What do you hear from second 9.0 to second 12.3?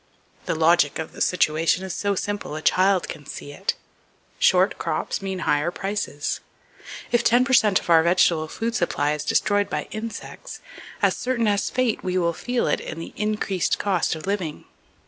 is destroyed by insects, as certain as fate we